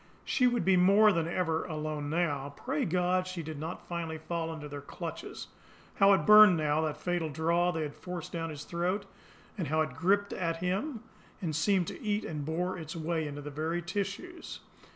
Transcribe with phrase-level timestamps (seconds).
[0.25, 2.55] She would be more than ever alone now.
[2.57, 5.49] Pray God she did not finally fall into their clutches!
[5.97, 9.05] How it burned now, that fatal draught they had forced down his throat,
[9.59, 11.03] and how it gripped at him
[11.39, 14.61] and seemed to eat and bore its way into the very tissues!